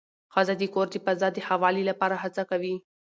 [0.33, 2.75] ښځه د کور د فضا د ښه والي لپاره هڅه کوي